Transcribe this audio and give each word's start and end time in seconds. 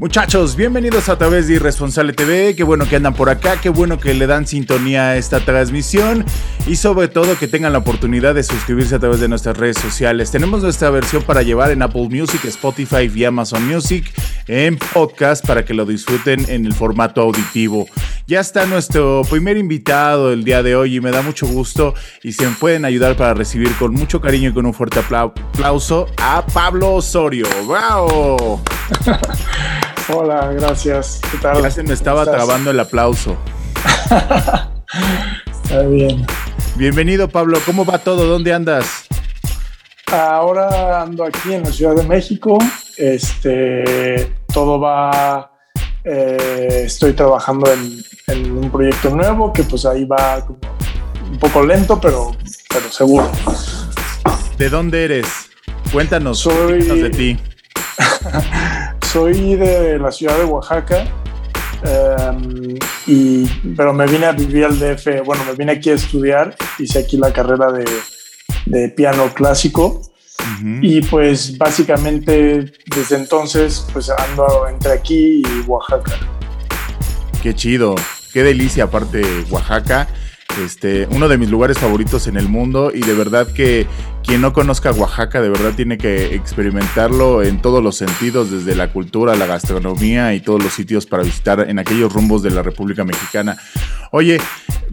Muchachos, 0.00 0.54
bienvenidos 0.54 1.08
a 1.08 1.18
través 1.18 1.48
de 1.48 1.54
Irresponsable 1.54 2.12
TV. 2.12 2.54
Qué 2.54 2.62
bueno 2.62 2.88
que 2.88 2.94
andan 2.94 3.14
por 3.14 3.30
acá, 3.30 3.60
qué 3.60 3.68
bueno 3.68 3.98
que 3.98 4.14
le 4.14 4.28
dan 4.28 4.46
sintonía 4.46 5.08
a 5.08 5.16
esta 5.16 5.40
transmisión 5.40 6.24
y 6.68 6.76
sobre 6.76 7.08
todo 7.08 7.36
que 7.36 7.48
tengan 7.48 7.72
la 7.72 7.80
oportunidad 7.80 8.36
de 8.36 8.44
suscribirse 8.44 8.94
a 8.94 9.00
través 9.00 9.18
de 9.18 9.26
nuestras 9.26 9.56
redes 9.56 9.76
sociales. 9.76 10.30
Tenemos 10.30 10.62
nuestra 10.62 10.90
versión 10.90 11.24
para 11.24 11.42
llevar 11.42 11.72
en 11.72 11.82
Apple 11.82 12.08
Music, 12.10 12.44
Spotify 12.44 13.10
y 13.12 13.24
Amazon 13.24 13.66
Music 13.66 14.08
en 14.46 14.78
podcast 14.78 15.44
para 15.44 15.64
que 15.64 15.74
lo 15.74 15.84
disfruten 15.84 16.48
en 16.48 16.64
el 16.64 16.74
formato 16.74 17.20
auditivo. 17.20 17.88
Ya 18.28 18.38
está 18.38 18.66
nuestro 18.66 19.22
primer 19.28 19.56
invitado 19.56 20.32
el 20.32 20.44
día 20.44 20.62
de 20.62 20.76
hoy 20.76 20.94
y 20.94 21.00
me 21.00 21.10
da 21.10 21.22
mucho 21.22 21.48
gusto 21.48 21.94
y 22.22 22.30
se 22.30 22.46
me 22.46 22.54
pueden 22.54 22.84
ayudar 22.84 23.16
para 23.16 23.34
recibir 23.34 23.74
con 23.74 23.94
mucho 23.94 24.20
cariño 24.20 24.50
y 24.50 24.52
con 24.52 24.64
un 24.64 24.74
fuerte 24.74 25.00
aplauso 25.00 26.06
a 26.18 26.46
Pablo 26.46 26.94
Osorio. 26.94 27.48
¡Bravo! 27.66 28.62
Hola, 30.14 30.52
gracias. 30.52 31.20
¿Qué 31.30 31.38
tal? 31.38 31.62
Ya 31.62 31.70
se 31.70 31.82
me 31.82 31.94
estaba 31.94 32.24
trabando 32.24 32.70
el 32.70 32.80
aplauso. 32.80 33.36
Está 35.64 35.82
bien. 35.82 36.26
Bienvenido, 36.76 37.28
Pablo. 37.28 37.58
¿Cómo 37.66 37.84
va 37.84 37.98
todo? 37.98 38.26
¿Dónde 38.26 38.52
andas? 38.52 39.06
Ahora 40.06 41.02
ando 41.02 41.24
aquí 41.24 41.52
en 41.52 41.64
la 41.64 41.70
Ciudad 41.70 41.94
de 41.94 42.04
México. 42.04 42.58
Este, 42.96 44.32
todo 44.52 44.80
va. 44.80 45.52
Eh, 46.04 46.84
estoy 46.86 47.12
trabajando 47.12 47.70
en, 47.70 48.50
un 48.56 48.70
proyecto 48.70 49.10
nuevo 49.10 49.52
que, 49.52 49.62
pues, 49.64 49.84
ahí 49.84 50.04
va 50.04 50.46
un 51.30 51.38
poco 51.38 51.62
lento, 51.64 52.00
pero, 52.00 52.34
pero 52.70 52.90
seguro. 52.90 53.30
¿De 54.56 54.70
dónde 54.70 55.04
eres? 55.04 55.26
Cuéntanos, 55.92 56.38
Soy... 56.38 56.82
de 56.82 57.10
ti. 57.10 57.38
Soy 59.12 59.56
de 59.56 59.98
la 59.98 60.12
ciudad 60.12 60.36
de 60.36 60.44
Oaxaca, 60.44 61.06
em, 61.82 62.76
y, 63.06 63.46
pero 63.74 63.94
me 63.94 64.06
vine 64.06 64.26
a 64.26 64.32
vivir 64.32 64.66
al 64.66 64.78
DF, 64.78 65.22
bueno, 65.24 65.44
me 65.46 65.54
vine 65.54 65.72
aquí 65.72 65.88
a 65.88 65.94
estudiar, 65.94 66.54
hice 66.78 66.98
aquí 66.98 67.16
la 67.16 67.32
carrera 67.32 67.72
de, 67.72 68.88
piano 68.90 69.32
clásico. 69.32 70.02
Y 70.82 71.00
pues 71.02 71.56
básicamente 71.56 72.72
desde 72.94 73.16
entonces 73.16 73.86
pues 73.92 74.10
ando 74.10 74.68
entre 74.68 74.92
aquí 74.92 75.42
y 75.42 75.60
Oaxaca. 75.66 76.12
Qué 77.42 77.54
chido, 77.54 77.94
qué 78.32 78.42
delicia 78.42 78.84
aparte 78.84 79.22
Oaxaca. 79.50 80.08
Este, 80.64 81.06
uno 81.10 81.28
de 81.28 81.38
mis 81.38 81.50
lugares 81.50 81.78
favoritos 81.78 82.26
en 82.26 82.36
el 82.36 82.48
mundo 82.48 82.90
y 82.92 83.00
de 83.00 83.14
verdad 83.14 83.46
que 83.46 83.86
quien 84.24 84.40
no 84.40 84.52
conozca 84.52 84.90
Oaxaca 84.90 85.40
de 85.40 85.48
verdad 85.48 85.72
tiene 85.74 85.96
que 85.98 86.34
experimentarlo 86.34 87.42
en 87.42 87.62
todos 87.62 87.82
los 87.82 87.96
sentidos, 87.96 88.50
desde 88.50 88.74
la 88.74 88.92
cultura, 88.92 89.36
la 89.36 89.46
gastronomía 89.46 90.34
y 90.34 90.40
todos 90.40 90.62
los 90.62 90.72
sitios 90.72 91.06
para 91.06 91.22
visitar 91.22 91.68
en 91.68 91.78
aquellos 91.78 92.12
rumbos 92.12 92.42
de 92.42 92.50
la 92.50 92.62
República 92.62 93.04
Mexicana. 93.04 93.56
Oye, 94.10 94.38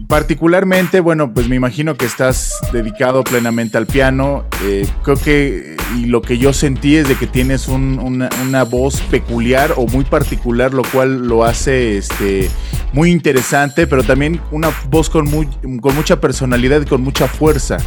particularmente, 0.08 1.00
bueno, 1.00 1.32
pues 1.32 1.48
me 1.48 1.56
imagino 1.56 1.96
que 1.96 2.06
estás 2.06 2.54
dedicado 2.72 3.24
plenamente 3.24 3.76
al 3.76 3.86
piano. 3.86 4.44
Eh, 4.62 4.86
creo 5.02 5.16
que 5.16 5.76
y 5.96 6.06
lo 6.06 6.20
que 6.22 6.38
yo 6.38 6.52
sentí 6.52 6.96
es 6.96 7.08
de 7.08 7.14
que 7.16 7.26
tienes 7.26 7.68
una, 7.68 8.28
una, 8.42 8.64
voz 8.64 9.00
peculiar 9.02 9.74
o 9.76 9.86
muy 9.86 10.04
particular, 10.04 10.74
lo 10.74 10.82
cual 10.82 11.28
lo 11.28 11.44
hace 11.44 11.98
este, 11.98 12.50
muy 12.92 13.10
interesante, 13.10 13.86
pero 13.86 14.02
también 14.02 14.40
una 14.50 14.70
voz 14.88 15.10
con, 15.10 15.24
muy, 15.24 15.46
con 15.80 15.94
mucha 15.94 16.20
personalidad 16.20 16.80
y 16.80 16.86
con 16.86 17.02
mucha 17.02 17.28
fuerza. 17.28 17.78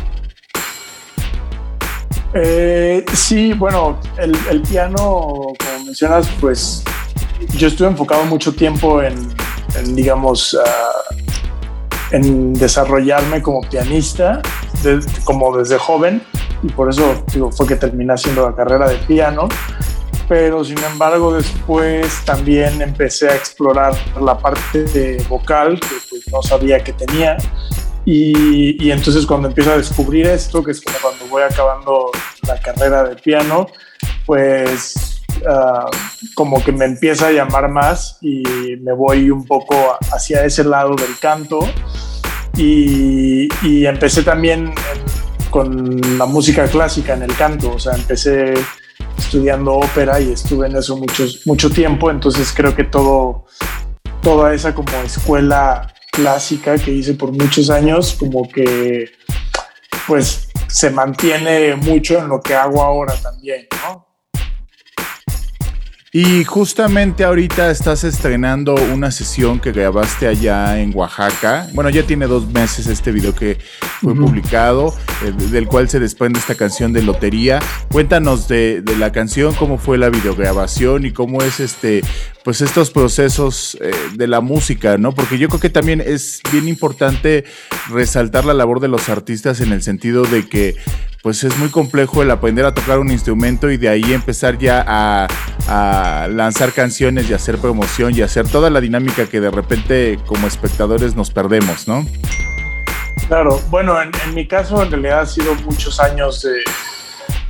Eh, 2.33 3.03
sí, 3.13 3.53
bueno, 3.53 3.99
el, 4.17 4.61
piano, 4.61 4.97
como 4.97 5.85
mencionas, 5.85 6.29
pues 6.39 6.83
yo 7.55 7.67
estuve 7.67 7.87
enfocado 7.87 8.23
mucho 8.25 8.53
tiempo 8.53 9.01
en, 9.01 9.15
digamos, 9.95 10.55
ah, 10.63 11.15
en 12.11 12.53
desarrollarme 12.53 13.41
como 13.41 13.61
pianista, 13.61 14.41
como 15.23 15.57
desde 15.57 15.77
joven, 15.79 16.21
y 16.61 16.67
por 16.67 16.89
eso 16.89 17.23
fue 17.51 17.67
que 17.67 17.75
terminé 17.75 18.13
haciendo 18.13 18.47
la 18.47 18.55
carrera 18.55 18.89
de 18.89 18.97
piano. 18.97 19.47
Pero 20.29 20.63
sin 20.63 20.77
embargo, 20.83 21.33
después 21.33 22.23
también 22.23 22.81
empecé 22.81 23.27
a 23.27 23.35
explorar 23.35 23.93
la 24.21 24.37
parte 24.37 25.17
vocal 25.27 25.79
que 25.79 25.95
pues, 26.09 26.27
no 26.31 26.41
sabía 26.41 26.81
que 26.81 26.93
tenía 26.93 27.37
y, 28.11 28.89
entonces 28.89 29.25
cuando 29.25 29.49
empiezo 29.49 29.71
a 29.71 29.77
descubrir 29.77 30.25
esto, 30.25 30.63
que 30.63 30.71
es 30.71 30.81
como 30.81 30.97
cuando 30.99 31.27
voy 31.27 31.43
acabando 31.43 32.09
la 32.47 32.59
carrera 32.59 33.03
de 33.03 33.15
piano, 33.15 33.67
pues 34.25 35.21
ah, 35.47 35.85
como 36.33 36.63
que 36.63 36.71
me 36.71 36.85
empieza 36.85 37.27
a 37.27 37.31
llamar 37.31 37.69
más 37.69 38.17
y 38.21 38.41
me 38.81 38.93
voy 38.93 39.29
un 39.29 39.45
poco 39.45 39.95
hacia 40.11 40.43
ese 40.43 40.63
lado 40.63 40.95
del 40.95 41.19
canto. 41.19 41.59
Y, 42.57 43.47
empecé 43.85 44.23
también 44.23 44.73
con 45.51 46.17
la 46.17 46.25
música 46.25 46.65
clásica 46.67 47.13
en 47.13 47.23
el 47.23 47.35
canto, 47.35 47.73
o 47.73 47.79
sea, 47.79 47.93
empecé 47.93 48.53
estudiando 49.19 49.73
ópera 49.73 50.19
y 50.19 50.31
estuve 50.31 50.67
en 50.67 50.75
eso 50.75 50.97
mucho, 50.97 51.25
mucho 51.45 51.69
tiempo, 51.69 52.09
entonces 52.11 52.51
creo 52.55 52.75
que 52.75 52.83
todo, 52.83 53.45
toda 54.21 54.53
esa 54.53 54.73
como 54.73 54.91
escuela 55.05 55.93
clásica 56.11 56.77
que 56.77 56.91
hice 56.91 57.13
por 57.13 57.31
muchos 57.31 57.69
años, 57.69 58.15
como 58.19 58.47
que 58.49 59.11
pues 60.07 60.49
se 60.67 60.89
mantiene 60.89 61.75
mucho 61.75 62.17
en 62.17 62.27
lo 62.27 62.41
que 62.41 62.55
hago 62.55 62.81
ahora 62.81 63.13
también, 63.21 63.67
¿no? 63.83 64.08
Y 66.11 66.43
justamente 66.43 67.23
ahorita 67.23 67.69
estás 67.69 68.03
estrenando 68.03 68.73
una 68.73 69.11
sesión 69.11 69.59
que 69.59 69.71
grabaste 69.71 70.27
allá 70.27 70.81
en 70.81 70.91
Oaxaca. 70.95 71.67
Bueno, 71.73 71.91
ya 71.91 72.01
tiene 72.01 72.25
dos 72.25 72.47
meses 72.47 72.87
este 72.87 73.11
video 73.11 73.35
que 73.35 73.59
fue 74.01 74.15
publicado, 74.15 74.95
eh, 75.23 75.31
del 75.51 75.67
cual 75.67 75.87
se 75.87 75.99
desprende 75.99 76.39
esta 76.39 76.55
canción 76.55 76.93
de 76.93 77.03
Lotería. 77.03 77.59
Cuéntanos 77.91 78.47
de, 78.47 78.83
la 78.97 79.11
canción, 79.11 79.53
cómo 79.53 79.77
fue 79.77 79.99
la 79.99 80.09
videograbación 80.09 81.05
y 81.05 81.11
cómo 81.11 81.43
es 81.43 81.59
este, 81.59 82.01
pues 82.43 82.61
estos 82.61 82.89
procesos 82.89 83.77
eh, 83.79 83.91
de 84.15 84.27
la 84.27 84.41
música, 84.41 84.97
¿no? 84.97 85.13
Porque 85.13 85.37
yo 85.37 85.47
creo 85.47 85.59
que 85.59 85.69
también 85.69 86.01
es 86.01 86.41
bien 86.51 86.67
importante 86.67 87.43
resaltar 87.87 88.45
la 88.45 88.55
labor 88.55 88.79
de 88.79 88.87
los 88.87 89.09
artistas 89.09 89.61
en 89.61 89.73
el 89.73 89.83
sentido 89.83 90.23
de 90.23 90.49
que 90.49 90.75
pues 91.21 91.43
es 91.43 91.57
muy 91.57 91.69
complejo 91.69 92.23
el 92.23 92.31
aprender 92.31 92.65
a 92.65 92.73
tocar 92.73 92.99
un 92.99 93.11
instrumento 93.11 93.69
y 93.69 93.77
de 93.77 93.89
ahí 93.89 94.13
empezar 94.13 94.57
ya 94.57 94.83
a, 94.87 95.27
lanzar 96.29 96.73
canciones 96.73 97.29
y 97.29 97.33
hacer 97.33 97.59
promoción 97.59 98.15
y 98.15 98.21
hacer 98.21 98.47
toda 98.47 98.71
la 98.71 98.81
dinámica 98.81 99.27
que 99.27 99.39
de 99.39 99.51
repente 99.51 100.17
como 100.25 100.47
espectadores 100.47 101.15
nos 101.15 101.29
perdemos, 101.29 101.87
¿no? 101.87 102.07
Claro, 103.27 103.61
bueno, 103.69 104.01
en, 104.01 104.11
mi 104.33 104.47
caso 104.47 104.81
en 104.81 104.89
realidad 104.89 105.21
ha 105.21 105.25
sido 105.27 105.53
muchos 105.55 105.99
años 105.99 106.41
de, 106.41 106.63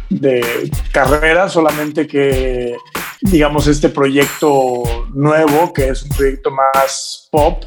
de 0.09 0.71
carrera, 0.91 1.47
solamente 1.47 2.07
que 2.07 2.75
digamos 3.21 3.67
este 3.67 3.87
proyecto 3.87 5.07
nuevo, 5.13 5.71
que 5.71 5.89
es 5.89 6.03
un 6.03 6.09
proyecto 6.09 6.51
más 6.51 7.29
pop, 7.31 7.63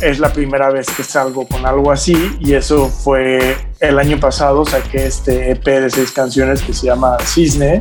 es 0.00 0.18
la 0.18 0.32
primera 0.32 0.70
vez 0.70 0.86
que 0.88 1.02
salgo 1.02 1.46
con 1.46 1.66
algo 1.66 1.90
así 1.90 2.36
y 2.40 2.54
eso 2.54 2.88
fue 2.88 3.56
el 3.80 3.98
año 3.98 4.18
pasado 4.18 4.64
saqué 4.64 5.06
este 5.06 5.50
EP 5.52 5.64
de 5.64 5.90
seis 5.90 6.12
canciones 6.12 6.62
que 6.62 6.72
se 6.72 6.86
llama 6.86 7.16
Cisne 7.24 7.80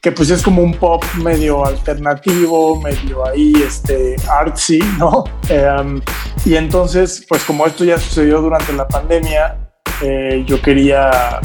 que 0.00 0.12
pues 0.12 0.30
es 0.30 0.42
como 0.42 0.62
un 0.62 0.74
pop 0.74 1.04
medio 1.22 1.64
alternativo, 1.64 2.80
medio 2.80 3.26
ahí 3.26 3.52
este 3.62 4.16
artsy, 4.30 4.78
¿no? 4.98 5.24
Em, 5.48 6.00
y 6.46 6.56
entonces 6.56 7.24
pues 7.28 7.44
como 7.44 7.66
esto 7.66 7.84
ya 7.84 7.98
sucedió 7.98 8.40
durante 8.40 8.72
la 8.72 8.88
pandemia, 8.88 9.58
eh, 10.00 10.42
yo 10.46 10.62
quería 10.62 11.40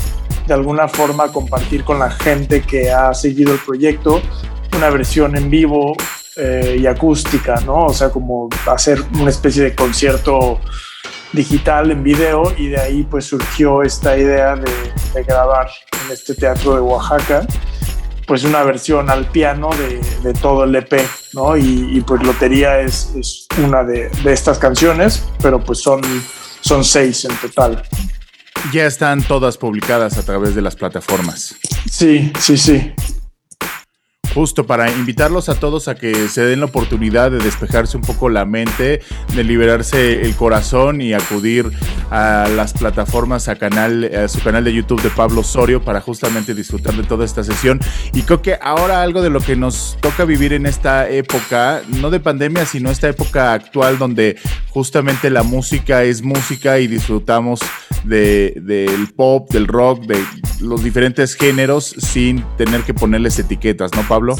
de 0.47 0.53
alguna 0.53 0.87
forma 0.87 1.27
compartir 1.33 1.83
con 1.83 1.99
la 1.99 2.09
gente 2.11 2.61
que 2.61 2.91
ha 2.91 3.13
seguido 3.13 3.51
el 3.51 3.59
proyecto 3.59 4.21
una 4.75 4.89
versión 4.89 5.35
en 5.35 5.49
vivo 5.49 5.95
eh, 6.37 6.77
y 6.79 6.85
acústica, 6.87 7.61
¿no? 7.65 7.85
O 7.85 7.93
sea, 7.93 8.09
como 8.09 8.49
hacer 8.65 9.01
una 9.19 9.29
especie 9.29 9.63
de 9.63 9.75
concierto 9.75 10.59
digital 11.31 11.91
en 11.91 12.03
video 12.03 12.53
y 12.57 12.67
de 12.67 12.79
ahí 12.79 13.03
pues 13.03 13.25
surgió 13.25 13.83
esta 13.83 14.17
idea 14.17 14.55
de, 14.55 15.23
grabar 15.23 15.69
en 16.05 16.11
este 16.11 16.35
teatro 16.35 16.75
de 16.75 16.81
Oaxaca 16.81 17.45
pues 18.27 18.43
una 18.43 18.63
versión 18.63 19.09
al 19.09 19.25
piano 19.27 19.69
de, 20.23 20.33
todo 20.33 20.63
el 20.63 20.75
EP, 20.75 20.93
¿no? 21.33 21.55
Y, 21.55 22.03
pues 22.07 22.23
Lotería 22.23 22.79
es, 22.79 23.11
es 23.15 23.47
una 23.63 23.83
de, 23.83 24.09
de, 24.23 24.33
estas 24.33 24.57
canciones, 24.57 25.23
pero 25.41 25.63
pues 25.63 25.79
son, 25.79 26.01
son 26.61 26.83
seis 26.83 27.25
en 27.25 27.35
total. 27.37 27.83
Ya 28.73 28.87
están 28.87 29.21
todas 29.21 29.57
publicadas 29.57 30.17
a 30.17 30.23
través 30.23 30.55
de 30.55 30.63
las 30.63 30.75
plataformas. 30.75 31.55
Sí, 31.89 32.33
sí, 32.39 32.57
sí. 32.57 32.93
Justo 34.35 34.67
para 34.67 34.91
invitarlos 34.91 35.47
a 35.47 35.55
todos 35.55 35.87
a 35.87 35.95
que 35.95 36.27
se 36.27 36.41
den 36.41 36.59
la 36.59 36.65
oportunidad 36.65 37.31
de 37.31 37.37
despejarse 37.37 37.95
un 37.95 38.03
poco 38.03 38.27
la 38.27 38.43
mente, 38.43 39.01
de 39.33 39.43
liberarse 39.45 40.23
el 40.23 40.35
corazón 40.35 40.99
y 40.99 41.13
acudir 41.13 41.71
a 42.11 42.49
las 42.53 42.73
plataformas, 42.73 43.47
a, 43.47 43.55
canal, 43.55 44.03
a 44.13 44.27
su 44.27 44.43
canal 44.43 44.65
de 44.65 44.73
YouTube 44.73 45.01
de 45.01 45.09
Pablo 45.09 45.39
Osorio 45.39 45.81
para 45.81 46.01
justamente 46.01 46.53
disfrutar 46.53 46.95
de 46.95 47.03
toda 47.03 47.23
esta 47.23 47.45
sesión. 47.45 47.79
Y 48.13 48.23
creo 48.23 48.41
que 48.41 48.57
ahora 48.61 49.03
algo 49.03 49.21
de 49.21 49.29
lo 49.29 49.39
que 49.39 49.55
nos 49.55 49.97
toca 50.01 50.25
vivir 50.25 50.51
en 50.51 50.65
esta 50.65 51.09
época, 51.09 51.81
no 51.87 52.09
de 52.09 52.19
pandemia, 52.19 52.65
sino 52.65 52.91
esta 52.91 53.07
época 53.07 53.53
actual 53.53 53.97
donde 53.97 54.35
justamente 54.75 55.29
la 55.29 55.41
música 55.41 56.03
es 56.03 56.21
música 56.21 56.79
y 56.79 56.87
disfrutamos 56.87 57.61
del 58.03 59.07
pop, 59.15 59.49
del 59.49 59.67
rock, 59.67 60.01
de 60.01 60.21
los 60.59 60.83
diferentes 60.83 61.33
géneros 61.35 61.95
sin 61.97 62.43
tener 62.57 62.81
que 62.81 62.93
ponerles 62.93 63.39
etiquetas, 63.39 63.93
¿no, 63.95 64.05
Pablo? 64.05 64.35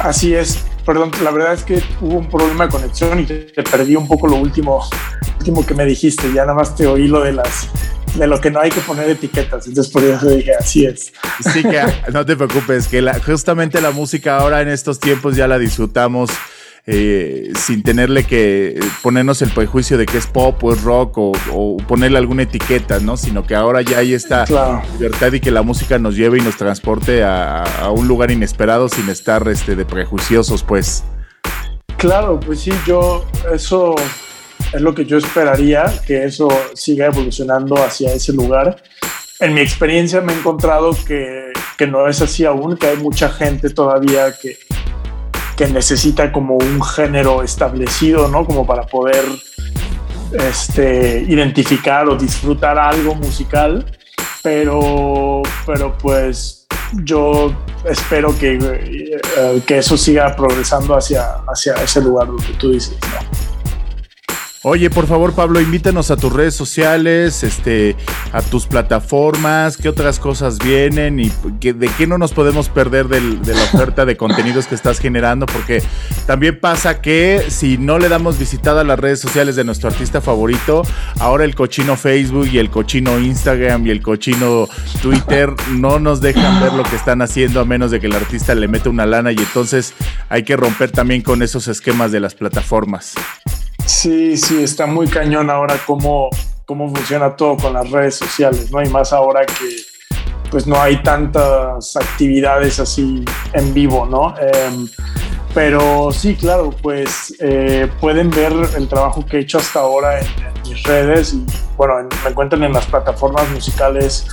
Así 0.00 0.34
es. 0.34 0.64
Perdón, 0.84 1.12
la 1.22 1.30
verdad 1.30 1.54
es 1.54 1.62
que 1.62 1.80
hubo 2.00 2.18
un 2.18 2.28
problema 2.28 2.66
de 2.66 2.72
conexión 2.72 3.20
y 3.20 3.24
te 3.24 3.62
perdí 3.70 3.94
un 3.94 4.08
poco 4.08 4.26
lo 4.26 4.38
último, 4.38 4.84
último 5.38 5.64
que 5.64 5.74
me 5.74 5.84
dijiste. 5.84 6.32
Ya 6.34 6.42
nada 6.42 6.54
más 6.54 6.74
te 6.74 6.88
oí 6.88 7.06
lo 7.06 7.20
de 7.20 7.34
las 7.34 7.68
de 8.16 8.26
lo 8.26 8.40
que 8.40 8.50
no 8.50 8.58
hay 8.58 8.70
que 8.70 8.80
poner 8.80 9.08
etiquetas. 9.08 9.68
Entonces 9.68 9.92
por 9.92 10.02
eso 10.02 10.28
dije, 10.28 10.56
así 10.56 10.86
es. 10.86 11.12
Sí, 11.52 11.62
que 11.62 11.84
no 12.12 12.26
te 12.26 12.34
preocupes, 12.34 12.88
que 12.88 13.00
justamente 13.24 13.80
la 13.80 13.92
música 13.92 14.38
ahora 14.38 14.60
en 14.60 14.68
estos 14.68 14.98
tiempos 14.98 15.36
ya 15.36 15.46
la 15.46 15.56
disfrutamos 15.56 16.30
eh, 16.86 17.52
sin 17.58 17.82
tenerle 17.82 18.24
que 18.24 18.80
ponernos 19.02 19.42
el 19.42 19.50
prejuicio 19.50 19.98
de 19.98 20.06
que 20.06 20.18
es 20.18 20.26
pop 20.26 20.62
o 20.64 20.72
es 20.72 20.82
rock 20.82 21.18
o, 21.18 21.76
ponerle 21.86 22.18
alguna 22.18 22.42
etiqueta, 22.42 23.00
¿no? 23.00 23.16
Sino 23.16 23.46
que 23.46 23.54
ahora 23.54 23.82
ya 23.82 23.98
hay 23.98 24.14
esta 24.14 24.44
libertad 24.92 25.32
y 25.32 25.40
que 25.40 25.50
la 25.50 25.62
música 25.62 25.98
nos 25.98 26.16
lleve 26.16 26.38
y 26.38 26.40
nos 26.40 26.56
transporte 26.56 27.22
a, 27.22 27.64
un 27.94 28.08
lugar 28.08 28.30
inesperado 28.30 28.88
sin 28.88 29.08
estar 29.08 29.46
este, 29.48 29.76
de 29.76 29.84
prejuiciosos, 29.84 30.62
pues. 30.62 31.04
Claro, 31.96 32.40
pues 32.40 32.60
sí, 32.60 32.72
yo 32.86 33.26
eso 33.52 33.94
es 34.72 34.80
lo 34.80 34.94
que 34.94 35.04
yo 35.04 35.18
esperaría, 35.18 35.84
que 36.06 36.24
eso 36.24 36.48
siga 36.74 37.06
evolucionando 37.06 37.76
hacia 37.76 38.12
ese 38.14 38.32
lugar. 38.32 38.82
En 39.38 39.54
mi 39.54 39.60
experiencia 39.60 40.20
me 40.20 40.32
he 40.32 40.36
encontrado 40.36 40.96
que, 41.06 41.52
que 41.76 41.86
no 41.86 42.08
es 42.08 42.22
así 42.22 42.44
aún, 42.44 42.76
que 42.76 42.86
hay 42.86 42.96
mucha 42.96 43.28
gente 43.30 43.70
todavía 43.70 44.34
que, 44.40 44.58
que 45.60 45.68
necesita 45.68 46.32
como 46.32 46.54
un 46.54 46.82
género 46.82 47.42
establecido, 47.42 48.28
¿no? 48.28 48.46
Como 48.46 48.64
para 48.64 48.84
poder 48.84 49.22
este, 50.32 51.22
identificar 51.28 52.08
o 52.08 52.16
disfrutar 52.16 52.78
algo 52.78 53.14
musical, 53.14 53.84
pero, 54.42 55.42
pero 55.66 55.98
pues 55.98 56.66
yo 57.04 57.52
espero 57.84 58.34
que, 58.38 58.54
eh, 58.54 59.62
que 59.66 59.76
eso 59.76 59.98
siga 59.98 60.34
progresando 60.34 60.96
hacia, 60.96 61.42
hacia 61.46 61.74
ese 61.74 62.00
lugar 62.00 62.28
donde 62.28 62.54
tú 62.54 62.72
dices, 62.72 62.96
¿no? 63.02 63.29
Oye, 64.62 64.90
por 64.90 65.06
favor, 65.06 65.32
Pablo, 65.32 65.58
invítanos 65.58 66.10
a 66.10 66.18
tus 66.18 66.30
redes 66.30 66.54
sociales, 66.54 67.44
este, 67.44 67.96
a 68.30 68.42
tus 68.42 68.66
plataformas, 68.66 69.78
qué 69.78 69.88
otras 69.88 70.18
cosas 70.18 70.58
vienen 70.58 71.18
y 71.18 71.32
de 71.62 71.90
qué 71.96 72.06
no 72.06 72.18
nos 72.18 72.34
podemos 72.34 72.68
perder 72.68 73.08
de 73.08 73.54
la 73.54 73.62
oferta 73.62 74.04
de 74.04 74.18
contenidos 74.18 74.66
que 74.66 74.74
estás 74.74 74.98
generando, 74.98 75.46
porque 75.46 75.82
también 76.26 76.60
pasa 76.60 77.00
que 77.00 77.42
si 77.48 77.78
no 77.78 77.98
le 77.98 78.10
damos 78.10 78.38
visitada 78.38 78.82
a 78.82 78.84
las 78.84 78.98
redes 78.98 79.18
sociales 79.18 79.56
de 79.56 79.64
nuestro 79.64 79.88
artista 79.88 80.20
favorito, 80.20 80.82
ahora 81.20 81.44
el 81.44 81.54
cochino 81.54 81.96
Facebook 81.96 82.48
y 82.52 82.58
el 82.58 82.68
cochino 82.68 83.18
Instagram 83.18 83.86
y 83.86 83.90
el 83.92 84.02
cochino 84.02 84.68
Twitter 85.00 85.54
no 85.70 85.98
nos 85.98 86.20
dejan 86.20 86.60
ver 86.60 86.74
lo 86.74 86.82
que 86.82 86.96
están 86.96 87.22
haciendo 87.22 87.60
a 87.60 87.64
menos 87.64 87.90
de 87.90 87.98
que 87.98 88.08
el 88.08 88.14
artista 88.14 88.54
le 88.54 88.68
meta 88.68 88.90
una 88.90 89.06
lana 89.06 89.32
y 89.32 89.36
entonces 89.36 89.94
hay 90.28 90.42
que 90.42 90.54
romper 90.54 90.90
también 90.90 91.22
con 91.22 91.42
esos 91.42 91.66
esquemas 91.66 92.12
de 92.12 92.20
las 92.20 92.34
plataformas. 92.34 93.14
Sí, 93.90 94.36
sí, 94.36 94.62
está 94.62 94.86
muy 94.86 95.08
cañón 95.08 95.50
ahora 95.50 95.76
cómo, 95.84 96.30
cómo 96.64 96.88
funciona 96.94 97.34
todo 97.34 97.56
con 97.56 97.72
las 97.72 97.90
redes 97.90 98.14
sociales, 98.14 98.70
¿no? 98.70 98.80
Y 98.80 98.88
más 98.88 99.12
ahora 99.12 99.44
que 99.44 99.76
pues 100.48 100.64
no 100.68 100.80
hay 100.80 101.02
tantas 101.02 101.96
actividades 101.96 102.78
así 102.78 103.24
en 103.52 103.74
vivo, 103.74 104.06
¿no? 104.06 104.36
Em, 104.38 104.88
pero 105.52 106.12
sí, 106.12 106.36
claro, 106.36 106.70
pues 106.70 107.34
eh, 107.40 107.90
pueden 108.00 108.30
ver 108.30 108.52
el 108.76 108.86
trabajo 108.86 109.26
que 109.26 109.38
he 109.38 109.40
hecho 109.40 109.58
hasta 109.58 109.80
ahora 109.80 110.20
en, 110.20 110.26
mis 110.68 110.84
redes 110.84 111.34
y 111.34 111.44
bueno, 111.76 112.08
me 112.22 112.30
encuentran 112.30 112.62
en 112.62 112.72
las 112.72 112.86
plataformas 112.86 113.48
musicales 113.50 114.24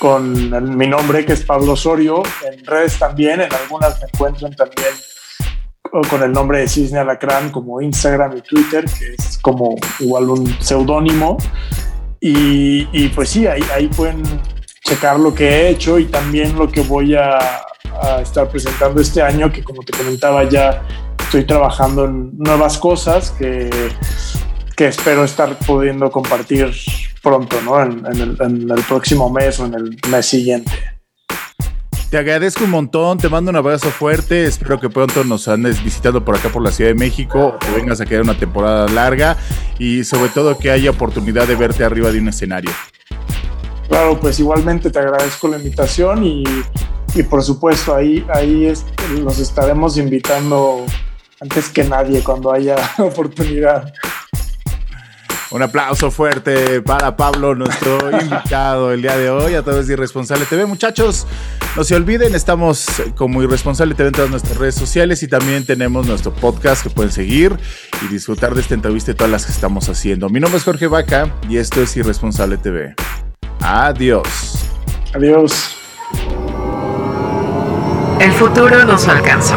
con 0.00 0.76
mi 0.76 0.88
nombre 0.88 1.24
que 1.24 1.34
es 1.34 1.44
Pablo 1.44 1.74
Osorio, 1.74 2.24
en 2.44 2.66
redes 2.66 2.98
también, 2.98 3.42
en 3.42 3.54
algunas 3.54 4.00
me 4.00 4.08
encuentran 4.12 4.56
también 4.56 4.92
con 5.90 6.22
el 6.22 6.32
nombre 6.32 6.60
de 6.60 6.68
Cisne 6.68 6.98
Alacrán 6.98 7.50
como 7.50 7.80
Instagram 7.80 8.36
y 8.36 8.40
Twitter, 8.42 8.84
que 8.84 9.14
es 9.18 9.38
como 9.38 9.76
igual 10.00 10.30
un 10.30 10.60
seudónimo. 10.60 11.36
Y, 12.20 13.08
pues 13.10 13.30
sí, 13.30 13.46
ahí, 13.46 13.62
ahí 13.74 13.88
pueden 13.88 14.22
checar 14.84 15.20
lo 15.20 15.34
que 15.34 15.48
he 15.48 15.68
hecho 15.70 15.98
y 15.98 16.06
también 16.06 16.56
lo 16.56 16.68
que 16.68 16.80
voy 16.82 17.14
a, 17.14 17.38
estar 18.22 18.48
presentando 18.48 19.00
este 19.00 19.20
año, 19.20 19.50
que 19.50 19.64
como 19.64 19.82
te 19.82 19.96
comentaba 19.96 20.48
ya 20.48 20.84
estoy 21.18 21.44
trabajando 21.44 22.04
en 22.04 22.38
nuevas 22.38 22.78
cosas 22.78 23.32
que, 23.32 23.68
que 24.76 24.86
espero 24.86 25.24
estar 25.24 25.56
pudiendo 25.58 26.08
compartir 26.08 26.72
pronto, 27.22 27.60
¿no? 27.62 27.82
En, 27.82 28.06
en 28.06 28.70
el 28.70 28.82
próximo 28.86 29.28
mes 29.30 29.58
o 29.58 29.66
en 29.66 29.74
el 29.74 29.98
mes 30.08 30.26
siguiente. 30.26 30.97
Te 32.10 32.16
agradezco 32.16 32.64
un 32.64 32.70
montón, 32.70 33.18
te 33.18 33.28
mando 33.28 33.50
un 33.50 33.56
abrazo 33.56 33.90
fuerte. 33.90 34.44
Espero 34.44 34.80
que 34.80 34.88
pronto 34.88 35.24
nos 35.24 35.46
andes 35.46 35.84
visitando 35.84 36.24
por 36.24 36.36
acá 36.36 36.48
por 36.48 36.62
la 36.62 36.72
Ciudad 36.72 36.88
de 36.88 36.94
México, 36.94 37.58
que 37.60 37.70
vengas 37.70 38.00
a 38.00 38.06
quedar 38.06 38.22
una 38.22 38.38
temporada 38.38 38.88
larga 38.88 39.36
y 39.78 40.04
sobre 40.04 40.30
todo 40.30 40.56
que 40.56 40.70
haya 40.70 40.90
oportunidad 40.90 41.46
de 41.46 41.54
verte 41.54 41.84
arriba 41.84 42.10
de 42.10 42.20
un 42.20 42.28
escenario. 42.28 42.70
Claro, 43.88 44.18
pues 44.18 44.40
igualmente 44.40 44.88
te 44.90 44.98
agradezco 44.98 45.48
la 45.48 45.58
invitación 45.58 46.24
y, 46.24 46.44
por 47.28 47.42
supuesto 47.42 47.94
ahí, 47.94 48.24
ahí 48.32 48.72
los 49.22 49.38
estaremos 49.38 49.98
invitando 49.98 50.86
antes 51.42 51.68
que 51.68 51.84
nadie 51.84 52.24
cuando 52.24 52.50
haya 52.50 52.76
oportunidad. 53.00 53.92
Un 55.50 55.62
aplauso 55.62 56.10
fuerte 56.10 56.82
para 56.82 57.16
Pablo, 57.16 57.54
nuestro 57.54 58.10
invitado 58.20 58.92
el 58.92 59.00
día 59.00 59.16
de 59.16 59.30
hoy 59.30 59.54
a 59.54 59.62
través 59.62 59.86
de 59.86 59.94
Irresponsable 59.94 60.44
TV. 60.44 60.66
Muchachos, 60.66 61.26
no 61.74 61.84
se 61.84 61.94
olviden, 61.94 62.34
estamos 62.34 62.86
como 63.16 63.42
Irresponsable 63.42 63.94
TV 63.94 64.08
en 64.08 64.14
todas 64.14 64.30
nuestras 64.30 64.58
redes 64.58 64.74
sociales 64.74 65.22
y 65.22 65.28
también 65.28 65.64
tenemos 65.64 66.06
nuestro 66.06 66.34
podcast 66.34 66.82
que 66.82 66.90
pueden 66.90 67.12
seguir 67.12 67.58
y 68.04 68.08
disfrutar 68.08 68.54
de 68.54 68.60
esta 68.60 68.74
entrevista 68.74 69.12
y 69.12 69.14
todas 69.14 69.30
las 69.30 69.46
que 69.46 69.52
estamos 69.52 69.88
haciendo. 69.88 70.28
Mi 70.28 70.38
nombre 70.38 70.58
es 70.58 70.64
Jorge 70.64 70.86
Vaca 70.86 71.32
y 71.48 71.56
esto 71.56 71.80
es 71.80 71.96
Irresponsable 71.96 72.58
TV. 72.58 72.94
Adiós. 73.60 74.28
Adiós. 75.14 75.76
El 78.20 78.32
futuro 78.32 78.84
nos 78.84 79.08
alcanzó. 79.08 79.56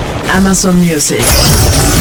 Amazon 0.33 0.79
Music. 0.79 2.00